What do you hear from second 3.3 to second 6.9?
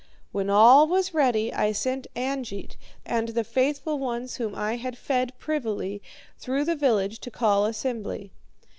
faithful ones whom I had fed privily, through the